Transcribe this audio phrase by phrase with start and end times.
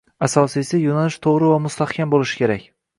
[0.27, 2.71] Asosiysi, yoʻnalish toʻgʻri va mustahkam boʻlishi kerak.